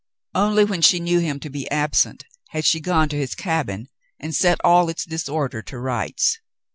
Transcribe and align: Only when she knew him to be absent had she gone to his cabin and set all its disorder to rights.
Only 0.33 0.63
when 0.65 0.81
she 0.81 0.99
knew 0.99 1.19
him 1.19 1.39
to 1.41 1.49
be 1.51 1.69
absent 1.69 2.25
had 2.49 2.65
she 2.65 2.79
gone 2.79 3.07
to 3.09 3.17
his 3.19 3.35
cabin 3.35 3.87
and 4.19 4.33
set 4.35 4.59
all 4.63 4.89
its 4.89 5.05
disorder 5.05 5.61
to 5.61 5.77
rights. 5.77 6.39